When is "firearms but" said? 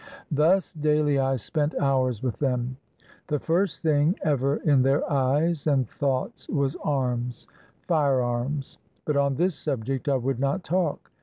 7.87-9.15